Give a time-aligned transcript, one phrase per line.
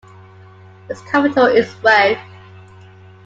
[0.89, 2.19] Its capital is Wavre.